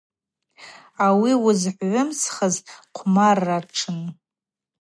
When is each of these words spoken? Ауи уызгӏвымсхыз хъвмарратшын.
Ауи 1.05 1.31
уызгӏвымсхыз 1.45 2.55
хъвмарратшын. 2.95 3.99